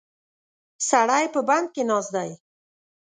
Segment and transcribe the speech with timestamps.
[0.89, 2.29] سړی په بند کې ناست دی.